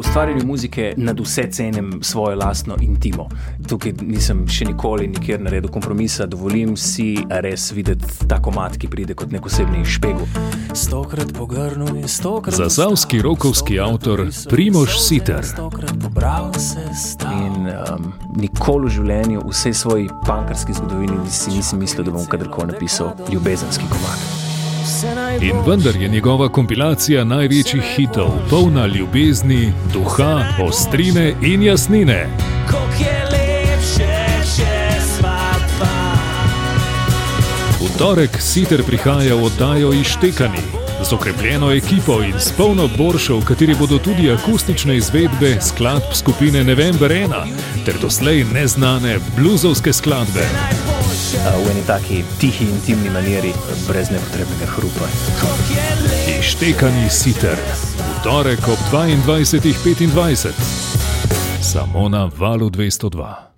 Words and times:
ustvarjanju 0.00 0.46
muzike 0.46 0.94
nad 0.96 1.20
vse 1.20 1.46
cenim 1.50 1.98
svojo 2.02 2.36
lastno 2.36 2.76
intimo. 2.80 3.28
Tukaj 3.68 3.92
nisem 4.02 4.46
še 4.48 4.64
nikoli 4.70 5.08
nikjer 5.08 5.40
naredil 5.40 5.70
kompromisa, 5.70 6.26
dovolim 6.26 6.76
si 6.76 7.14
res 7.30 7.70
videti 7.76 8.26
ta 8.28 8.40
komat, 8.42 8.78
ki 8.80 8.90
pride 8.90 9.14
kot 9.14 9.32
nek 9.32 9.46
osebni 9.46 9.84
špegel. 9.84 10.26
Stokrat 10.74 11.32
pogrnil 11.36 12.00
in 12.00 12.08
stokrat. 12.08 12.56
Zasavski 12.56 13.22
rokovski 13.22 13.80
avtor 13.80 14.26
Primož 14.50 14.98
Siter. 14.98 15.44
Stokrat 15.46 15.94
pobral 16.02 16.52
se 16.58 16.84
stal. 16.96 17.30
In 17.40 17.70
um, 17.70 18.12
nikoli 18.36 18.88
v 18.88 18.94
življenju, 18.98 19.46
v 19.46 19.54
vsej 19.54 19.74
svoji 19.84 20.10
pankarski 20.26 20.76
zgodovini, 20.76 21.20
si 21.30 21.54
nisem 21.54 21.82
mislil, 21.82 22.06
da 22.08 22.14
bom 22.16 22.28
kadarkoli 22.30 22.72
napisal 22.74 23.14
ljubezenski 23.32 23.86
komat. 23.90 24.39
Najbolj. 25.14 25.48
In 25.48 25.56
vendar 25.66 25.96
je 25.96 26.08
njegova 26.08 26.48
kompilacija 26.48 27.24
največjih 27.24 27.82
hitov, 27.96 28.30
polna 28.50 28.86
ljubezni, 28.86 29.72
duha, 29.92 30.44
ostrine 30.62 31.34
in 31.42 31.62
jasnine. 31.62 32.26
V 37.80 37.98
torek 37.98 38.40
Siter 38.40 38.82
prihaja 38.82 39.34
v 39.34 39.44
oddajo 39.44 39.92
Ištekani. 39.92 40.62
Z 41.02 41.12
okrepljeno 41.12 41.72
ekipo 41.72 42.22
in 42.22 42.34
s 42.38 42.52
polno 42.52 42.88
boršo, 42.96 43.38
v 43.38 43.44
kateri 43.44 43.74
bodo 43.74 43.98
tudi 43.98 44.30
akustične 44.30 44.96
izvedbe 44.96 45.56
skladb 45.60 46.12
skupine 46.12 46.64
November 46.64 47.10
1 47.10 47.32
ter 47.84 47.94
doslej 48.02 48.44
neznane 48.44 49.18
bluzovske 49.36 49.92
skladbe. 49.92 50.79
Uh, 51.30 51.66
v 51.66 51.70
eni 51.70 51.82
taki 51.86 52.24
tihi, 52.40 52.66
intimni 52.66 53.10
maniri, 53.10 53.52
brez 53.86 54.10
nepotrebnega 54.10 54.66
hrupa. 54.74 55.06
Ištekani 56.38 57.06
Siter. 57.10 57.54
V 57.54 58.22
torek 58.24 58.68
ob 58.68 58.78
22.25. 58.90 60.50
Samo 61.62 62.08
na 62.08 62.26
valu 62.26 62.70
202. 62.70 63.49